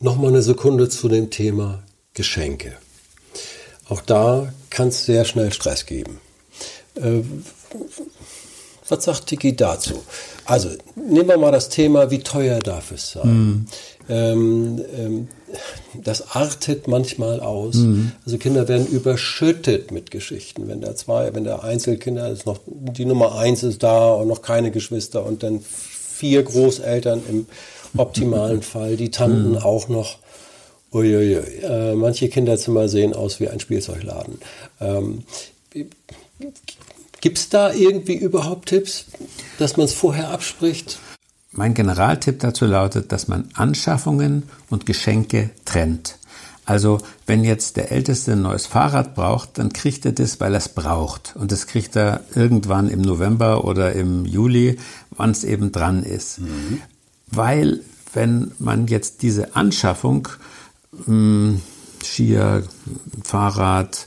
Nochmal 0.00 0.30
eine 0.30 0.42
Sekunde 0.42 0.88
zu 0.88 1.08
dem 1.08 1.30
Thema 1.30 1.82
Geschenke. 2.14 2.76
Auch 3.88 4.00
da 4.00 4.52
kann 4.70 4.88
es 4.88 5.04
sehr 5.04 5.24
schnell 5.24 5.52
Stress 5.52 5.86
geben. 5.86 6.18
Was 8.88 9.04
sagt 9.04 9.26
Tiki 9.26 9.54
dazu? 9.54 10.02
Also, 10.44 10.70
nehmen 10.96 11.28
wir 11.28 11.36
mal 11.36 11.52
das 11.52 11.68
Thema, 11.68 12.10
wie 12.10 12.20
teuer 12.20 12.60
darf 12.60 12.90
es 12.90 13.12
sein? 13.12 13.28
Mm. 13.28 13.66
Ähm, 14.08 14.84
ähm, 14.96 15.28
das 16.02 16.34
artet 16.34 16.88
manchmal 16.88 17.40
aus. 17.40 17.76
Mm. 17.76 18.12
Also 18.24 18.38
Kinder 18.38 18.66
werden 18.68 18.86
überschüttet 18.86 19.90
mit 19.90 20.10
Geschichten. 20.10 20.68
Wenn 20.68 20.80
der 20.80 20.96
zwei, 20.96 21.34
wenn 21.34 21.44
der 21.44 21.64
Einzelkinder 21.64 22.30
ist 22.30 22.46
noch, 22.46 22.60
die 22.66 23.04
Nummer 23.04 23.38
eins 23.38 23.62
ist 23.62 23.82
da 23.82 24.12
und 24.12 24.28
noch 24.28 24.40
keine 24.40 24.70
Geschwister 24.70 25.24
und 25.24 25.42
dann 25.42 25.60
vier 25.60 26.42
Großeltern 26.42 27.22
im 27.28 27.46
optimalen 27.96 28.62
Fall, 28.62 28.96
die 28.96 29.10
Tanten 29.10 29.52
mm. 29.52 29.58
auch 29.58 29.88
noch. 29.88 30.18
Uiuiui. 30.90 31.60
Äh, 31.62 31.94
manche 31.94 32.30
Kinderzimmer 32.30 32.88
sehen 32.88 33.12
aus 33.12 33.40
wie 33.40 33.48
ein 33.48 33.60
Spielzeugladen. 33.60 34.38
Ähm, 34.80 35.24
Gibt 37.20 37.38
es 37.38 37.48
da 37.48 37.72
irgendwie 37.72 38.16
überhaupt 38.16 38.68
Tipps, 38.68 39.06
dass 39.58 39.76
man 39.76 39.86
es 39.86 39.94
vorher 39.94 40.30
abspricht? 40.30 40.98
Mein 41.50 41.74
Generaltipp 41.74 42.38
dazu 42.40 42.66
lautet, 42.66 43.10
dass 43.10 43.26
man 43.26 43.48
Anschaffungen 43.54 44.44
und 44.70 44.86
Geschenke 44.86 45.50
trennt. 45.64 46.18
Also 46.64 46.98
wenn 47.24 47.44
jetzt 47.44 47.78
der 47.78 47.90
Älteste 47.90 48.32
ein 48.32 48.42
neues 48.42 48.66
Fahrrad 48.66 49.14
braucht, 49.14 49.56
dann 49.56 49.72
kriegt 49.72 50.04
er 50.04 50.12
das, 50.12 50.38
weil 50.38 50.52
er 50.52 50.58
es 50.58 50.68
braucht. 50.68 51.34
Und 51.34 51.50
das 51.50 51.66
kriegt 51.66 51.96
er 51.96 52.20
irgendwann 52.34 52.88
im 52.88 53.00
November 53.00 53.64
oder 53.64 53.94
im 53.94 54.26
Juli, 54.26 54.78
wann 55.10 55.30
es 55.30 55.44
eben 55.44 55.72
dran 55.72 56.02
ist. 56.02 56.40
Mhm. 56.40 56.82
Weil 57.28 57.80
wenn 58.12 58.52
man 58.58 58.86
jetzt 58.86 59.22
diese 59.22 59.56
Anschaffung 59.56 60.28
mh, 60.92 61.06
hm, 61.06 61.62
Skier, 62.04 62.62
Fahrrad, 63.24 64.06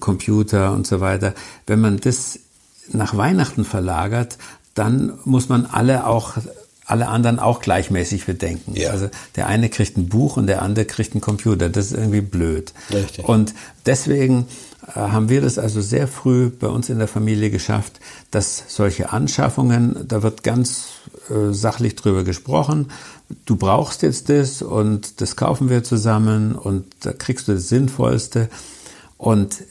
Computer 0.00 0.72
und 0.72 0.86
so 0.86 1.00
weiter. 1.00 1.34
Wenn 1.66 1.80
man 1.80 1.98
das 1.98 2.38
nach 2.88 3.16
Weihnachten 3.16 3.64
verlagert, 3.64 4.38
dann 4.74 5.12
muss 5.24 5.48
man 5.48 5.66
alle 5.66 6.06
auch 6.06 6.36
alle 6.86 7.08
anderen 7.08 7.40
auch 7.40 7.60
gleichmäßig 7.60 8.26
bedenken. 8.26 8.74
Ja. 8.76 8.90
Also 8.90 9.08
der 9.34 9.48
eine 9.48 9.68
kriegt 9.68 9.96
ein 9.96 10.08
Buch 10.08 10.36
und 10.36 10.46
der 10.46 10.62
andere 10.62 10.84
kriegt 10.84 11.14
einen 11.14 11.20
Computer. 11.20 11.68
Das 11.68 11.86
ist 11.86 11.98
irgendwie 11.98 12.20
blöd. 12.20 12.72
Richtig. 12.92 13.28
Und 13.28 13.54
deswegen 13.86 14.46
äh, 14.86 14.92
haben 15.00 15.28
wir 15.28 15.40
das 15.40 15.58
also 15.58 15.80
sehr 15.80 16.06
früh 16.06 16.48
bei 16.48 16.68
uns 16.68 16.88
in 16.88 16.98
der 16.98 17.08
Familie 17.08 17.50
geschafft, 17.50 17.98
dass 18.30 18.62
solche 18.68 19.10
Anschaffungen, 19.10 20.06
da 20.06 20.22
wird 20.22 20.44
ganz 20.44 20.86
äh, 21.28 21.52
sachlich 21.52 21.96
drüber 21.96 22.22
gesprochen. 22.22 22.92
Du 23.44 23.56
brauchst 23.56 24.02
jetzt 24.02 24.28
das 24.28 24.62
und 24.62 25.20
das 25.20 25.34
kaufen 25.34 25.68
wir 25.68 25.82
zusammen 25.82 26.54
und 26.54 26.84
da 27.00 27.12
kriegst 27.12 27.48
du 27.48 27.54
das 27.54 27.68
Sinnvollste. 27.68 28.48
Und 29.18 29.64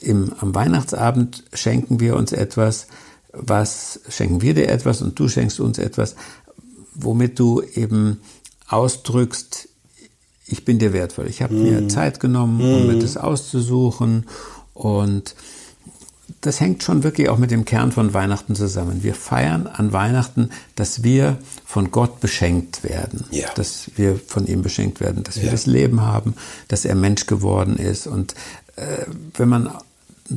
im, 0.00 0.32
am 0.40 0.54
Weihnachtsabend 0.54 1.44
schenken 1.52 2.00
wir 2.00 2.16
uns 2.16 2.32
etwas, 2.32 2.86
was 3.32 4.00
schenken 4.08 4.42
wir 4.42 4.54
dir 4.54 4.68
etwas 4.68 5.02
und 5.02 5.18
du 5.18 5.28
schenkst 5.28 5.60
uns 5.60 5.78
etwas, 5.78 6.16
womit 6.94 7.38
du 7.38 7.62
eben 7.62 8.20
ausdrückst, 8.68 9.68
ich 10.46 10.64
bin 10.64 10.78
dir 10.78 10.92
wertvoll. 10.92 11.28
Ich 11.28 11.42
habe 11.42 11.54
mm. 11.54 11.62
mir 11.62 11.80
mhm. 11.82 11.90
Zeit 11.90 12.18
genommen, 12.18 12.60
um 12.60 12.84
mm. 12.84 12.86
mir 12.88 12.98
das 12.98 13.16
auszusuchen 13.16 14.26
und 14.74 15.36
das 16.40 16.60
hängt 16.60 16.82
schon 16.82 17.02
wirklich 17.02 17.28
auch 17.28 17.38
mit 17.38 17.50
dem 17.50 17.64
Kern 17.64 17.92
von 17.92 18.14
Weihnachten 18.14 18.54
zusammen. 18.54 19.02
Wir 19.02 19.14
feiern 19.14 19.66
an 19.66 19.92
Weihnachten, 19.92 20.50
dass 20.74 21.02
wir 21.02 21.38
von 21.64 21.90
Gott 21.90 22.20
beschenkt 22.20 22.84
werden, 22.84 23.24
ja. 23.30 23.48
dass 23.54 23.90
wir 23.96 24.16
von 24.16 24.46
ihm 24.46 24.62
beschenkt 24.62 25.00
werden, 25.00 25.22
dass 25.22 25.36
wir 25.36 25.46
ja. 25.46 25.50
das 25.50 25.66
Leben 25.66 26.02
haben, 26.02 26.34
dass 26.68 26.84
er 26.84 26.94
Mensch 26.94 27.26
geworden 27.26 27.76
ist. 27.76 28.06
Und 28.06 28.34
äh, 28.76 29.04
wenn 29.34 29.48
man 29.48 29.70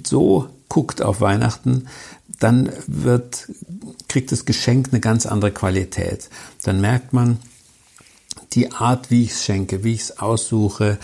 so 0.06 0.50
guckt 0.70 1.02
auf 1.02 1.22
Weihnachten, 1.22 1.88
dann 2.40 2.72
wird, 2.88 3.48
kriegt 4.08 4.32
das 4.32 4.46
Geschenk 4.46 4.90
eine 4.92 5.00
ganz 5.00 5.26
andere 5.26 5.52
Qualität. 5.52 6.30
Dann 6.64 6.82
merkt 6.82 7.14
man, 7.14 7.38
die 8.54 8.72
Art, 8.72 9.12
wie 9.12 9.24
ich 9.24 9.32
es 9.32 9.46
schenke, 9.46 9.84
wie 9.84 9.94
ich 9.94 10.02
es 10.02 10.20
aussuche, 10.20 10.98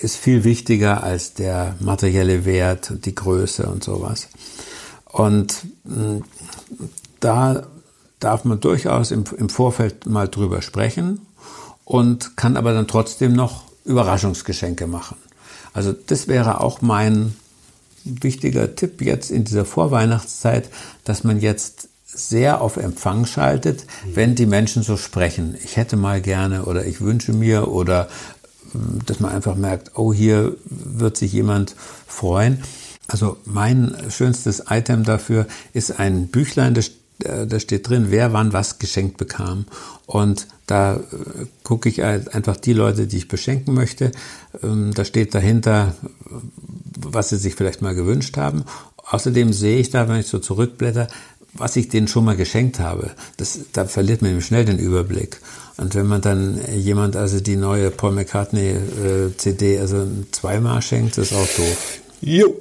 ist 0.00 0.16
viel 0.16 0.44
wichtiger 0.44 1.02
als 1.02 1.34
der 1.34 1.76
materielle 1.80 2.44
Wert 2.44 2.90
und 2.90 3.06
die 3.06 3.14
Größe 3.14 3.66
und 3.66 3.84
sowas. 3.84 4.28
Und 5.04 5.66
hm, 5.84 6.24
da 7.20 7.66
darf 8.18 8.44
man 8.44 8.60
durchaus 8.60 9.10
im, 9.10 9.24
im 9.36 9.48
Vorfeld 9.48 10.06
mal 10.06 10.28
drüber 10.28 10.62
sprechen 10.62 11.20
und 11.84 12.36
kann 12.36 12.56
aber 12.56 12.72
dann 12.72 12.88
trotzdem 12.88 13.34
noch 13.34 13.64
Überraschungsgeschenke 13.84 14.86
machen. 14.86 15.16
Also 15.74 15.92
das 15.92 16.28
wäre 16.28 16.60
auch 16.60 16.82
mein 16.82 17.34
wichtiger 18.04 18.74
Tipp 18.74 19.00
jetzt 19.00 19.30
in 19.30 19.44
dieser 19.44 19.64
Vorweihnachtszeit, 19.64 20.68
dass 21.04 21.24
man 21.24 21.40
jetzt 21.40 21.88
sehr 22.04 22.60
auf 22.60 22.76
Empfang 22.76 23.26
schaltet, 23.26 23.86
wenn 24.04 24.34
die 24.34 24.46
Menschen 24.46 24.82
so 24.82 24.96
sprechen. 24.96 25.56
Ich 25.64 25.76
hätte 25.76 25.96
mal 25.96 26.20
gerne 26.20 26.64
oder 26.64 26.84
ich 26.84 27.00
wünsche 27.00 27.32
mir 27.32 27.68
oder 27.68 28.08
dass 29.06 29.20
man 29.20 29.32
einfach 29.32 29.56
merkt, 29.56 29.92
oh, 29.94 30.12
hier 30.12 30.56
wird 30.64 31.16
sich 31.16 31.32
jemand 31.32 31.74
freuen. 32.06 32.62
Also 33.08 33.36
mein 33.44 33.94
schönstes 34.08 34.64
Item 34.70 35.04
dafür 35.04 35.46
ist 35.72 35.98
ein 35.98 36.28
Büchlein, 36.28 36.74
äh, 37.24 37.46
da 37.46 37.60
steht 37.60 37.88
drin, 37.88 38.06
wer 38.08 38.32
wann 38.32 38.52
was 38.52 38.78
geschenkt 38.78 39.16
bekam. 39.16 39.66
Und 40.06 40.46
da 40.66 40.96
äh, 40.96 41.00
gucke 41.62 41.88
ich 41.88 42.00
halt 42.00 42.34
einfach 42.34 42.56
die 42.56 42.72
Leute, 42.72 43.06
die 43.06 43.18
ich 43.18 43.28
beschenken 43.28 43.74
möchte. 43.74 44.12
Ähm, 44.62 44.92
da 44.94 45.04
steht 45.04 45.34
dahinter, 45.34 45.94
was 46.98 47.30
sie 47.30 47.36
sich 47.36 47.54
vielleicht 47.54 47.82
mal 47.82 47.94
gewünscht 47.94 48.36
haben. 48.36 48.64
Außerdem 48.96 49.52
sehe 49.52 49.78
ich 49.78 49.90
da, 49.90 50.08
wenn 50.08 50.20
ich 50.20 50.28
so 50.28 50.38
zurückblätter, 50.38 51.08
was 51.54 51.76
ich 51.76 51.88
denen 51.88 52.08
schon 52.08 52.24
mal 52.24 52.36
geschenkt 52.36 52.78
habe. 52.78 53.10
Das, 53.36 53.58
da 53.72 53.84
verliert 53.84 54.22
man 54.22 54.40
schnell 54.40 54.64
den 54.64 54.78
Überblick. 54.78 55.40
Und 55.76 55.94
wenn 55.94 56.06
man 56.06 56.20
dann 56.20 56.60
jemand 56.74 57.16
also 57.16 57.40
die 57.40 57.56
neue 57.56 57.90
Paul 57.90 58.12
McCartney 58.12 58.70
äh, 58.70 59.36
CD 59.36 59.78
also 59.78 60.06
zweimal 60.30 60.82
schenkt, 60.82 61.18
ist 61.18 61.32
auch 61.32 61.48
doof. 61.56 61.98
Jo. 62.20 62.56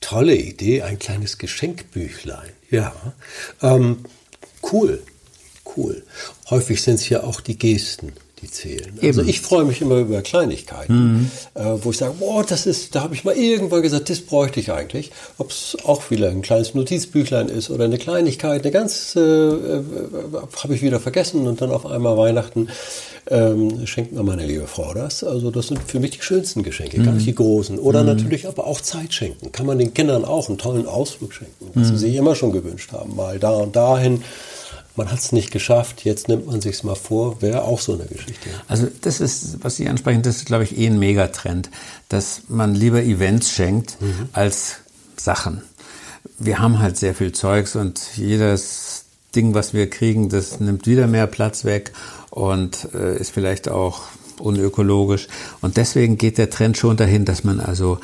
Tolle 0.00 0.36
Idee, 0.36 0.82
ein 0.82 0.98
kleines 0.98 1.38
Geschenkbüchlein. 1.38 2.50
Ja. 2.70 2.92
Ähm, 3.62 3.98
cool. 4.72 5.02
Cool. 5.76 6.02
Häufig 6.50 6.82
sind 6.82 6.96
es 6.96 7.08
ja 7.08 7.22
auch 7.22 7.40
die 7.40 7.58
Gesten 7.58 8.12
die 8.44 8.50
zählen. 8.50 8.92
Also 8.96 9.00
Eben. 9.00 9.18
Also 9.18 9.30
ich 9.30 9.40
freue 9.40 9.64
mich 9.64 9.80
immer 9.80 9.96
über 9.96 10.22
Kleinigkeiten, 10.22 10.94
mhm. 10.94 11.30
äh, 11.54 11.84
wo 11.84 11.90
ich 11.90 11.96
sage, 11.96 12.14
boah, 12.18 12.44
das 12.44 12.66
ist, 12.66 12.94
da 12.94 13.02
habe 13.02 13.14
ich 13.14 13.24
mal 13.24 13.36
irgendwann 13.36 13.82
gesagt, 13.82 14.10
das 14.10 14.20
bräuchte 14.20 14.60
ich 14.60 14.72
eigentlich. 14.72 15.10
Ob 15.38 15.50
es 15.50 15.76
auch 15.84 16.10
wieder 16.10 16.28
ein 16.28 16.42
kleines 16.42 16.74
Notizbüchlein 16.74 17.48
ist 17.48 17.70
oder 17.70 17.84
eine 17.84 17.98
Kleinigkeit, 17.98 18.62
eine 18.62 18.70
ganz, 18.70 19.14
äh, 19.16 19.20
äh, 19.20 19.82
habe 20.62 20.74
ich 20.74 20.82
wieder 20.82 21.00
vergessen 21.00 21.46
und 21.46 21.60
dann 21.60 21.70
auf 21.70 21.86
einmal 21.86 22.16
Weihnachten 22.16 22.68
ähm, 23.30 23.86
schenkt 23.86 24.12
mir 24.12 24.22
meine 24.22 24.44
liebe 24.44 24.66
Frau 24.66 24.92
das. 24.92 25.24
Also 25.24 25.50
das 25.50 25.68
sind 25.68 25.80
für 25.82 26.00
mich 26.00 26.10
die 26.10 26.22
schönsten 26.22 26.62
Geschenke, 26.62 27.00
mhm. 27.00 27.04
gar 27.04 27.12
nicht 27.12 27.26
die 27.26 27.34
großen. 27.34 27.78
Oder 27.78 28.02
mhm. 28.02 28.08
natürlich 28.08 28.46
aber 28.46 28.66
auch 28.66 28.80
Zeit 28.80 29.14
schenken. 29.14 29.52
Kann 29.52 29.66
man 29.66 29.78
den 29.78 29.94
Kindern 29.94 30.24
auch 30.24 30.48
einen 30.48 30.58
tollen 30.58 30.86
Ausflug 30.86 31.32
schenken, 31.32 31.70
was 31.74 31.88
sie 31.88 31.94
mhm. 31.94 31.98
sich 31.98 32.14
immer 32.16 32.34
schon 32.34 32.52
gewünscht 32.52 32.92
haben. 32.92 33.16
Mal 33.16 33.38
da 33.38 33.52
und 33.52 33.74
dahin 33.76 34.22
man 34.96 35.10
hat 35.10 35.18
es 35.18 35.32
nicht 35.32 35.50
geschafft, 35.50 36.04
jetzt 36.04 36.28
nimmt 36.28 36.46
man 36.46 36.60
sich 36.60 36.82
mal 36.84 36.94
vor, 36.94 37.42
wäre 37.42 37.64
auch 37.64 37.80
so 37.80 37.94
eine 37.94 38.04
Geschichte. 38.04 38.48
Also 38.68 38.88
das 39.00 39.20
ist, 39.20 39.62
was 39.62 39.76
Sie 39.76 39.88
ansprechen, 39.88 40.22
das 40.22 40.36
ist, 40.36 40.46
glaube 40.46 40.64
ich, 40.64 40.78
eh 40.78 40.86
ein 40.86 40.98
Megatrend, 40.98 41.70
dass 42.08 42.42
man 42.48 42.74
lieber 42.74 43.02
Events 43.02 43.50
schenkt 43.50 44.00
mhm. 44.00 44.28
als 44.32 44.76
Sachen. 45.16 45.62
Wir 46.38 46.58
haben 46.58 46.78
halt 46.78 46.96
sehr 46.96 47.14
viel 47.14 47.32
Zeugs 47.32 47.76
und 47.76 48.00
jedes 48.16 49.04
Ding, 49.34 49.54
was 49.54 49.74
wir 49.74 49.90
kriegen, 49.90 50.28
das 50.28 50.60
nimmt 50.60 50.86
wieder 50.86 51.06
mehr 51.06 51.26
Platz 51.26 51.64
weg 51.64 51.92
und 52.30 52.88
äh, 52.94 53.18
ist 53.18 53.30
vielleicht 53.30 53.68
auch 53.68 54.02
unökologisch. 54.38 55.28
Und 55.60 55.76
deswegen 55.76 56.18
geht 56.18 56.38
der 56.38 56.50
Trend 56.50 56.76
schon 56.76 56.96
dahin, 56.96 57.24
dass 57.24 57.44
man 57.44 57.60
also 57.60 57.98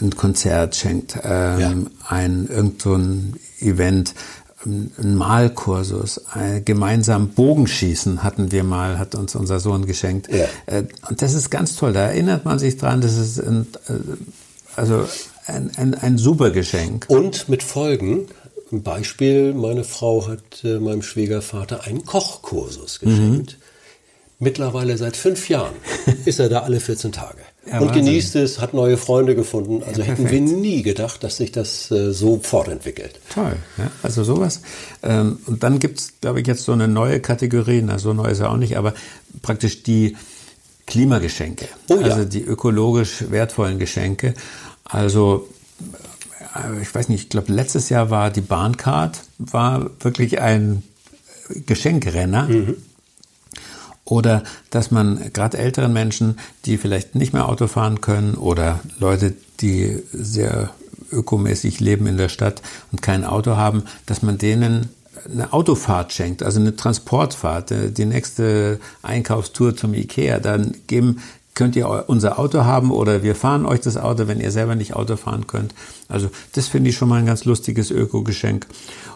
ein 0.00 0.14
Konzert 0.14 0.76
schenkt, 0.76 1.18
ähm, 1.22 1.60
ja. 1.60 1.74
ein 2.08 2.48
irgend 2.48 2.82
so 2.82 2.94
ein 2.94 3.36
Event, 3.60 4.14
ein 4.66 5.16
Malkursus, 5.16 6.20
ein 6.32 6.64
gemeinsam 6.64 7.28
Bogenschießen 7.28 8.22
hatten 8.22 8.52
wir 8.52 8.64
mal, 8.64 8.98
hat 8.98 9.14
uns 9.14 9.34
unser 9.34 9.60
Sohn 9.60 9.86
geschenkt. 9.86 10.28
Ja. 10.32 10.46
Äh, 10.66 10.84
und 11.08 11.22
das 11.22 11.34
ist 11.34 11.50
ganz 11.50 11.76
toll. 11.76 11.92
Da 11.92 12.00
erinnert 12.00 12.44
man 12.44 12.58
sich 12.58 12.76
dran, 12.76 13.00
das 13.00 13.16
ist 13.16 13.38
ein, 13.40 13.66
äh, 13.88 13.92
also 14.74 15.06
ein, 15.46 15.70
ein, 15.76 15.94
ein 15.94 16.18
super 16.18 16.50
Geschenk. 16.50 17.06
Und 17.08 17.48
mit 17.48 17.62
Folgen. 17.62 18.26
Ein 18.72 18.82
Beispiel, 18.82 19.54
meine 19.54 19.84
Frau 19.84 20.26
hat 20.26 20.64
äh, 20.64 20.80
meinem 20.80 21.02
Schwiegervater 21.02 21.84
einen 21.84 22.04
Kochkursus 22.04 22.98
geschenkt. 22.98 23.52
Mhm. 23.52 23.62
Mittlerweile 24.40 24.98
seit 24.98 25.16
fünf 25.16 25.48
Jahren 25.48 25.74
ist 26.24 26.40
er 26.40 26.48
da 26.48 26.60
alle 26.62 26.80
14 26.80 27.12
Tage. 27.12 27.42
Ja, 27.70 27.80
und 27.80 27.92
genießt 27.92 28.36
es, 28.36 28.60
hat 28.60 28.74
neue 28.74 28.96
Freunde 28.96 29.34
gefunden. 29.34 29.82
Also 29.84 30.00
ja, 30.00 30.06
hätten 30.06 30.30
wir 30.30 30.40
nie 30.40 30.82
gedacht, 30.82 31.24
dass 31.24 31.38
sich 31.38 31.50
das 31.50 31.90
äh, 31.90 32.12
so 32.12 32.38
fortentwickelt. 32.40 33.18
Toll, 33.34 33.56
ja, 33.76 33.90
also 34.02 34.22
sowas. 34.22 34.60
Ähm, 35.02 35.40
und 35.46 35.62
dann 35.64 35.80
gibt 35.80 35.98
es, 35.98 36.12
glaube 36.20 36.40
ich, 36.40 36.46
jetzt 36.46 36.64
so 36.64 36.72
eine 36.72 36.86
neue 36.86 37.20
Kategorie, 37.20 37.82
na 37.82 37.98
so 37.98 38.12
neu 38.12 38.28
ist 38.28 38.40
er 38.40 38.50
auch 38.50 38.56
nicht, 38.56 38.76
aber 38.76 38.94
praktisch 39.42 39.82
die 39.82 40.16
Klimageschenke. 40.86 41.66
Oh, 41.88 41.96
ja. 41.96 42.02
Also 42.02 42.24
die 42.24 42.42
ökologisch 42.42 43.24
wertvollen 43.30 43.78
Geschenke. 43.80 44.34
Also 44.84 45.48
äh, 46.54 46.80
ich 46.82 46.94
weiß 46.94 47.08
nicht, 47.08 47.24
ich 47.24 47.28
glaube 47.28 47.52
letztes 47.52 47.88
Jahr 47.88 48.10
war 48.10 48.30
die 48.30 48.40
Bahncard, 48.40 49.22
war 49.38 49.90
wirklich 50.00 50.40
ein 50.40 50.82
Geschenkrenner. 51.48 52.44
Mhm. 52.44 52.76
Oder 54.06 54.44
dass 54.70 54.90
man 54.90 55.32
gerade 55.32 55.58
älteren 55.58 55.92
Menschen, 55.92 56.38
die 56.64 56.78
vielleicht 56.78 57.14
nicht 57.16 57.32
mehr 57.32 57.48
Auto 57.48 57.66
fahren 57.66 58.00
können 58.00 58.34
oder 58.34 58.80
Leute, 58.98 59.34
die 59.60 60.02
sehr 60.12 60.70
ökomäßig 61.10 61.80
leben 61.80 62.06
in 62.06 62.16
der 62.16 62.28
Stadt 62.28 62.62
und 62.92 63.02
kein 63.02 63.24
Auto 63.24 63.56
haben, 63.56 63.82
dass 64.06 64.22
man 64.22 64.38
denen 64.38 64.88
eine 65.30 65.52
Autofahrt 65.52 66.12
schenkt, 66.12 66.42
also 66.42 66.60
eine 66.60 66.76
Transportfahrt, 66.76 67.70
äh, 67.72 67.90
die 67.90 68.04
nächste 68.04 68.78
Einkaufstour 69.02 69.76
zum 69.76 69.92
Ikea, 69.94 70.38
dann 70.38 70.76
geben, 70.86 71.20
könnt 71.54 71.74
ihr 71.74 72.04
unser 72.06 72.38
Auto 72.38 72.64
haben 72.64 72.90
oder 72.90 73.22
wir 73.22 73.34
fahren 73.34 73.66
euch 73.66 73.80
das 73.80 73.96
Auto, 73.96 74.28
wenn 74.28 74.40
ihr 74.40 74.52
selber 74.52 74.74
nicht 74.74 74.94
Auto 74.94 75.16
fahren 75.16 75.46
könnt. 75.46 75.74
Also 76.08 76.30
das 76.52 76.68
finde 76.68 76.90
ich 76.90 76.96
schon 76.96 77.08
mal 77.08 77.18
ein 77.18 77.26
ganz 77.26 77.44
lustiges 77.44 77.90
Ökogeschenk. 77.90 78.66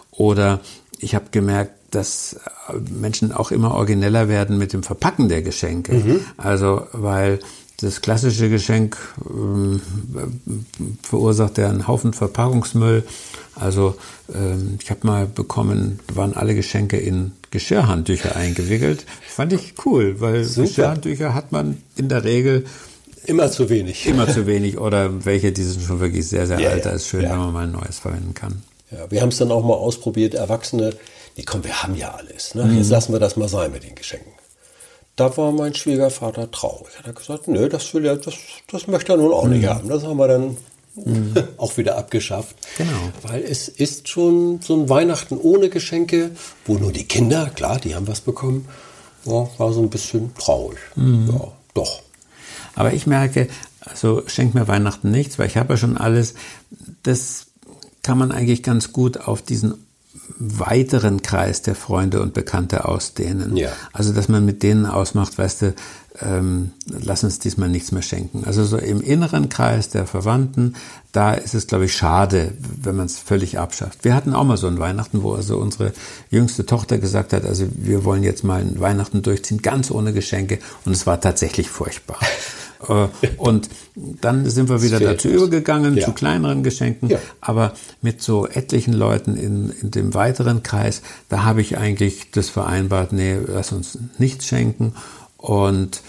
Oder 0.09 0.59
ich 0.99 1.15
habe 1.15 1.25
gemerkt, 1.31 1.71
dass 1.91 2.37
Menschen 2.89 3.31
auch 3.31 3.51
immer 3.51 3.75
origineller 3.75 4.27
werden 4.27 4.57
mit 4.57 4.73
dem 4.73 4.83
Verpacken 4.83 5.29
der 5.29 5.41
Geschenke. 5.41 5.93
Mhm. 5.93 6.21
Also, 6.37 6.87
weil 6.93 7.39
das 7.81 8.01
klassische 8.01 8.49
Geschenk 8.49 8.97
ähm, 9.27 9.81
verursacht 11.01 11.57
ja 11.57 11.69
einen 11.69 11.87
Haufen 11.87 12.13
Verpackungsmüll. 12.13 13.03
Also 13.55 13.95
ähm, 14.33 14.77
ich 14.81 14.89
habe 14.89 15.05
mal 15.05 15.25
bekommen, 15.25 15.99
waren 16.13 16.35
alle 16.35 16.55
Geschenke 16.55 16.97
in 16.97 17.31
Geschirrhandtücher 17.49 18.35
eingewickelt. 18.35 19.05
Fand 19.27 19.53
ich 19.53 19.73
cool, 19.85 20.21
weil 20.21 20.43
Super. 20.43 20.67
Geschirrhandtücher 20.67 21.33
hat 21.33 21.51
man 21.51 21.77
in 21.95 22.07
der 22.07 22.23
Regel 22.23 22.65
Immer 23.25 23.51
zu 23.51 23.69
wenig. 23.69 24.07
Immer 24.07 24.27
zu 24.27 24.47
wenig 24.47 24.79
oder 24.79 25.25
welche, 25.25 25.51
die 25.51 25.63
sind 25.63 25.83
schon 25.83 25.99
wirklich 25.99 26.27
sehr, 26.27 26.47
sehr 26.47 26.59
ja, 26.59 26.69
alt. 26.69 26.85
Da 26.85 26.91
ist 26.91 27.07
schön, 27.07 27.21
ja. 27.21 27.31
wenn 27.31 27.37
man 27.37 27.53
mal 27.53 27.63
ein 27.65 27.71
neues 27.71 27.99
verwenden 27.99 28.33
kann. 28.33 28.63
Ja, 28.89 29.09
wir 29.09 29.21
haben 29.21 29.29
es 29.29 29.37
dann 29.37 29.51
auch 29.51 29.63
mal 29.63 29.75
ausprobiert. 29.75 30.33
Erwachsene, 30.33 30.95
die 31.37 31.43
kommen, 31.43 31.63
wir 31.63 31.83
haben 31.83 31.95
ja 31.95 32.13
alles. 32.13 32.55
Ne? 32.55 32.65
Mhm. 32.65 32.77
Jetzt 32.77 32.89
lassen 32.89 33.13
wir 33.13 33.19
das 33.19 33.35
mal 33.37 33.49
sein 33.49 33.71
mit 33.71 33.83
den 33.83 33.95
Geschenken. 33.95 34.31
Da 35.15 35.35
war 35.37 35.51
mein 35.51 35.73
Schwiegervater 35.73 36.49
traurig. 36.51 36.93
Er 37.01 37.09
hat 37.09 37.15
gesagt, 37.15 37.47
nö, 37.47 37.69
das 37.69 37.93
will 37.93 38.05
er, 38.05 38.15
das, 38.15 38.35
das 38.71 38.87
möchte 38.87 39.13
er 39.13 39.17
nun 39.17 39.33
auch 39.33 39.45
mhm. 39.45 39.51
nicht 39.51 39.67
haben. 39.67 39.89
Das 39.89 40.03
haben 40.03 40.17
wir 40.17 40.27
dann 40.27 40.57
mhm. 40.95 41.33
auch 41.57 41.77
wieder 41.77 41.97
abgeschafft. 41.97 42.55
Genau. 42.77 43.11
Weil 43.21 43.43
es 43.43 43.67
ist 43.67 44.07
schon 44.07 44.61
so 44.61 44.75
ein 44.75 44.89
Weihnachten 44.89 45.37
ohne 45.37 45.69
Geschenke, 45.69 46.31
wo 46.65 46.75
nur 46.75 46.91
die 46.91 47.05
Kinder, 47.05 47.49
klar, 47.53 47.79
die 47.79 47.95
haben 47.95 48.07
was 48.07 48.21
bekommen, 48.21 48.67
ja, 49.25 49.47
war 49.57 49.73
so 49.73 49.81
ein 49.81 49.89
bisschen 49.89 50.33
traurig. 50.35 50.79
Mhm. 50.95 51.29
Ja, 51.31 51.51
doch. 51.73 52.01
Aber 52.75 52.93
ich 52.93 53.05
merke, 53.05 53.47
also 53.81 54.23
schenkt 54.27 54.55
mir 54.55 54.67
Weihnachten 54.67 55.11
nichts, 55.11 55.37
weil 55.37 55.47
ich 55.47 55.57
habe 55.57 55.73
ja 55.73 55.77
schon 55.77 55.97
alles. 55.97 56.35
Das 57.03 57.47
kann 58.01 58.17
man 58.17 58.31
eigentlich 58.31 58.63
ganz 58.63 58.93
gut 58.93 59.17
auf 59.17 59.41
diesen 59.41 59.85
weiteren 60.37 61.21
Kreis 61.21 61.61
der 61.61 61.75
Freunde 61.75 62.21
und 62.21 62.33
Bekannte 62.33 62.85
ausdehnen. 62.85 63.55
Ja. 63.55 63.69
Also, 63.93 64.13
dass 64.13 64.27
man 64.27 64.45
mit 64.45 64.63
denen 64.63 64.85
ausmacht, 64.85 65.37
weißt 65.37 65.61
du, 65.61 65.73
ähm, 66.19 66.71
lass 66.85 67.23
uns 67.23 67.39
diesmal 67.39 67.69
nichts 67.69 67.91
mehr 67.91 68.01
schenken. 68.01 68.43
Also 68.45 68.65
so 68.65 68.77
im 68.77 69.01
inneren 69.01 69.49
Kreis 69.49 69.89
der 69.89 70.05
Verwandten, 70.05 70.75
da 71.11 71.33
ist 71.33 71.53
es, 71.53 71.67
glaube 71.67 71.85
ich, 71.85 71.95
schade, 71.95 72.53
wenn 72.81 72.95
man 72.95 73.05
es 73.05 73.17
völlig 73.17 73.57
abschafft. 73.59 74.03
Wir 74.03 74.13
hatten 74.13 74.33
auch 74.33 74.43
mal 74.43 74.57
so 74.57 74.67
ein 74.67 74.79
Weihnachten, 74.79 75.23
wo 75.23 75.33
also 75.33 75.57
unsere 75.57 75.93
jüngste 76.29 76.65
Tochter 76.65 76.97
gesagt 76.97 77.33
hat, 77.33 77.45
also 77.45 77.65
wir 77.75 78.03
wollen 78.03 78.23
jetzt 78.23 78.43
mal 78.43 78.61
ein 78.61 78.79
Weihnachten 78.79 79.21
durchziehen, 79.21 79.61
ganz 79.61 79.89
ohne 79.89 80.11
Geschenke. 80.11 80.59
Und 80.85 80.91
es 80.91 81.07
war 81.07 81.21
tatsächlich 81.21 81.69
furchtbar. 81.69 82.19
Äh, 82.87 83.09
und 83.37 83.69
dann 83.93 84.49
sind 84.49 84.67
wir 84.67 84.81
wieder 84.81 84.99
dazu 84.99 85.27
übergegangen, 85.27 85.97
ja. 85.97 86.05
zu 86.05 86.13
kleineren 86.13 86.63
Geschenken. 86.63 87.09
Ja. 87.09 87.19
Aber 87.39 87.73
mit 88.01 88.23
so 88.23 88.47
etlichen 88.47 88.93
Leuten 88.93 89.35
in, 89.35 89.69
in 89.81 89.91
dem 89.91 90.15
weiteren 90.15 90.63
Kreis, 90.63 91.03
da 91.29 91.43
habe 91.43 91.61
ich 91.61 91.77
eigentlich 91.77 92.31
das 92.31 92.49
vereinbart, 92.49 93.13
nee, 93.13 93.37
lass 93.45 93.71
uns 93.71 93.99
nichts 94.17 94.47
schenken. 94.47 94.93
Und 95.41 96.01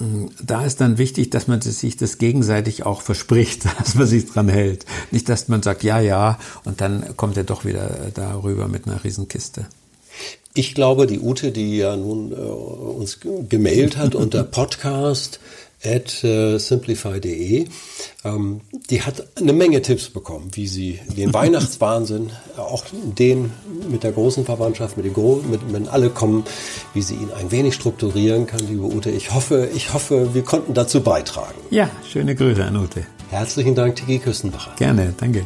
mm, 0.00 0.26
da 0.42 0.64
ist 0.64 0.80
dann 0.80 0.98
wichtig, 0.98 1.30
dass 1.30 1.46
man 1.46 1.60
sich 1.60 1.96
das 1.96 2.18
gegenseitig 2.18 2.84
auch 2.84 3.02
verspricht, 3.02 3.64
dass 3.78 3.94
man 3.94 4.06
sich 4.06 4.26
dran 4.26 4.48
hält. 4.48 4.86
Nicht, 5.12 5.28
dass 5.28 5.48
man 5.48 5.62
sagt, 5.62 5.84
ja, 5.84 6.00
ja, 6.00 6.38
und 6.64 6.80
dann 6.80 7.16
kommt 7.16 7.36
er 7.36 7.44
doch 7.44 7.64
wieder 7.64 8.10
darüber 8.14 8.66
mit 8.66 8.86
einer 8.86 9.04
Riesenkiste. 9.04 9.66
Ich 10.54 10.74
glaube, 10.74 11.06
die 11.06 11.20
Ute, 11.20 11.50
die 11.50 11.78
ja 11.78 11.96
nun 11.96 12.32
äh, 12.32 12.36
uns 12.36 13.20
gemailt 13.48 13.96
hat 13.96 14.14
unter 14.14 14.42
Podcast 14.44 15.40
at 15.86 16.24
äh, 16.24 16.58
simplify.de. 16.58 17.66
Ähm, 18.24 18.60
die 18.90 19.02
hat 19.02 19.26
eine 19.36 19.52
Menge 19.52 19.82
Tipps 19.82 20.08
bekommen, 20.10 20.50
wie 20.52 20.66
sie 20.66 21.00
den 21.16 21.32
Weihnachtswahnsinn, 21.34 22.30
auch 22.56 22.84
den 22.92 23.52
mit 23.90 24.02
der 24.02 24.12
großen 24.12 24.44
Verwandtschaft, 24.44 24.96
mit 24.96 25.06
den 25.06 25.14
Gro 25.14 25.42
mit, 25.48 25.60
wenn 25.72 25.88
alle 25.88 26.10
kommen, 26.10 26.44
wie 26.92 27.02
sie 27.02 27.14
ihn 27.14 27.30
ein 27.38 27.50
wenig 27.50 27.74
strukturieren 27.74 28.46
kann, 28.46 28.60
liebe 28.60 28.84
Ute. 28.84 29.10
Ich 29.10 29.34
hoffe, 29.34 29.68
ich 29.74 29.92
hoffe, 29.92 30.34
wir 30.34 30.42
konnten 30.42 30.74
dazu 30.74 31.00
beitragen. 31.00 31.58
Ja, 31.70 31.90
schöne 32.10 32.34
Grüße 32.34 32.64
an 32.64 32.76
Ute. 32.76 33.06
Herzlichen 33.30 33.74
Dank, 33.74 33.96
Tiki 33.96 34.18
Küstenbacher. 34.18 34.72
Gerne, 34.76 35.12
danke. 35.18 35.44